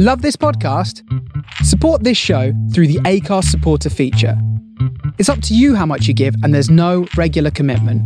[0.00, 1.02] Love this podcast?
[1.64, 4.40] Support this show through the Acast supporter feature.
[5.18, 8.00] It's up to you how much you give, and there's no regular commitment.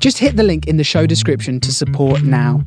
[0.00, 2.64] Just hit the link in the show description to support now.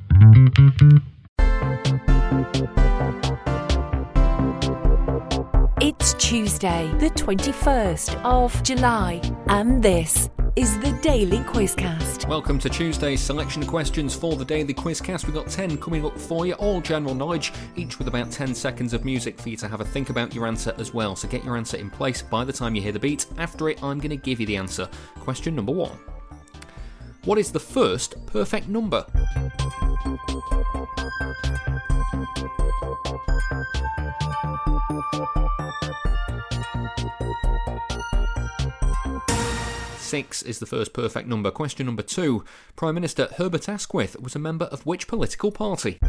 [5.82, 12.28] It's Tuesday, the 21st of July, and this is the Daily Quizcast.
[12.28, 15.26] Welcome to Tuesday's selection of questions for the Daily Quizcast.
[15.26, 18.94] We've got 10 coming up for you, all general knowledge, each with about 10 seconds
[18.94, 21.16] of music for you to have a think about your answer as well.
[21.16, 23.26] So get your answer in place by the time you hear the beat.
[23.38, 24.90] After it, I'm going to give you the answer.
[25.20, 25.98] Question number one
[27.26, 29.06] What is the first perfect number?
[40.10, 41.52] Six is the first perfect number.
[41.52, 42.44] Question number two.
[42.76, 46.00] Prime Minister Herbert Asquith was a member of which political party?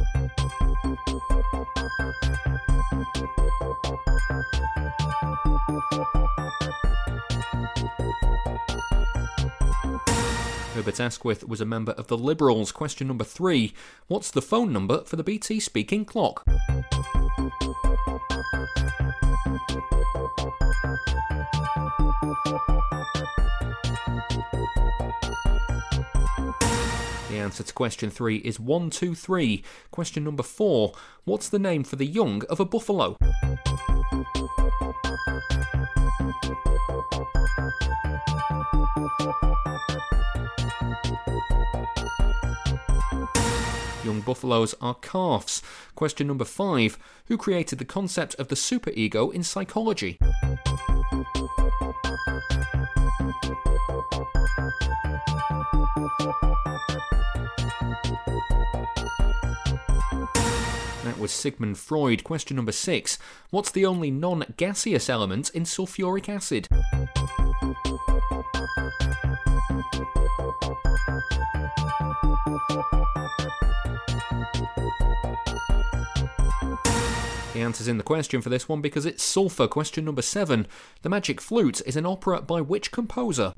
[10.72, 12.72] Herbert Asquith was a member of the Liberals.
[12.72, 13.74] Question number three.
[14.06, 16.46] What's the phone number for the BT speaking clock?
[27.50, 29.64] Answer to question three is 123.
[29.90, 30.92] Question number four.
[31.24, 33.16] What's the name for the young of a buffalo?
[44.04, 45.60] Young buffaloes are calves.
[45.96, 46.98] Question number five.
[47.26, 50.20] Who created the concept of the superego in psychology?
[61.04, 62.24] That was Sigmund Freud.
[62.24, 63.18] Question number six.
[63.50, 66.68] What's the only non gaseous element in sulfuric acid?
[77.52, 79.68] The answer's in the question for this one because it's sulfur.
[79.68, 80.66] Question number seven.
[81.02, 83.52] The Magic Flute is an opera by which composer?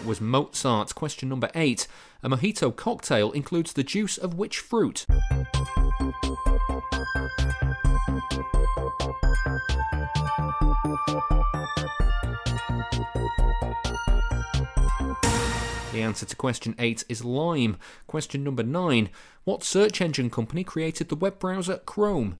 [0.00, 0.94] That was Mozart.
[0.94, 1.86] Question number eight.
[2.22, 5.04] A mojito cocktail includes the juice of which fruit?
[15.92, 17.76] The answer to question 8 is lime.
[18.06, 19.10] Question number 9.
[19.44, 22.38] What search engine company created the web browser Chrome?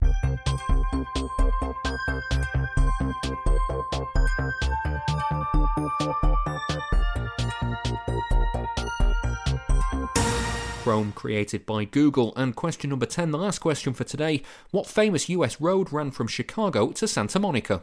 [10.82, 12.32] Chrome created by Google.
[12.36, 14.42] And question number 10, the last question for today.
[14.70, 17.82] What famous US road ran from Chicago to Santa Monica?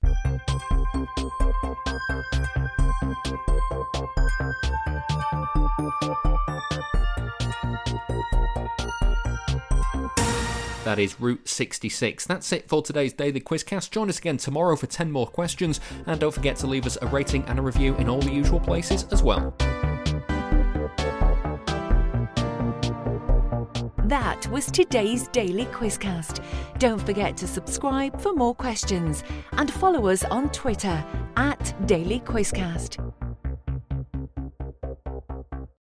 [10.83, 12.25] That is Route 66.
[12.25, 13.91] That's it for today's Daily Quizcast.
[13.91, 17.07] Join us again tomorrow for 10 more questions, and don't forget to leave us a
[17.07, 19.53] rating and a review in all the usual places as well.
[24.07, 26.41] That was today's Daily Quizcast.
[26.79, 31.03] Don't forget to subscribe for more questions and follow us on Twitter
[31.35, 33.26] at Daily Quizcast.